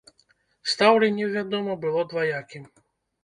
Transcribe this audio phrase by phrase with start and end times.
[0.71, 2.63] Стаўленне, вядома, было дваякім.